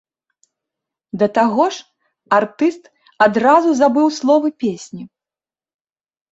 Да 1.21 1.27
таго 1.37 1.67
ж, 1.75 1.85
артыст 2.39 2.83
адразу 3.27 3.69
забыў 3.85 4.07
словы 4.19 4.47
песні. 4.67 5.03